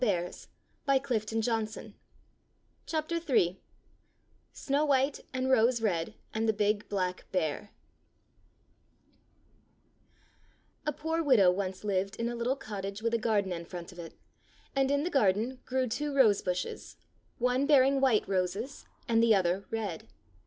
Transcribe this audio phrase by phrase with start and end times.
[0.03, 0.31] SNOW
[0.87, 3.57] WHITE AND ROSE RED AND THE BIG BLACK BEAR
[4.63, 7.69] SNOW WHITE AND ROSE RED AND THE BIG BLACK BEAR
[10.97, 14.15] POOR widow once lived in a little cottage with a garden in front of it.
[14.75, 16.97] and in the garden grew two rose bushes,
[17.37, 20.07] one bearing white roses and the other red.